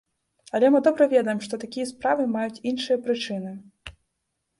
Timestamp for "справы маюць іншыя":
1.91-2.97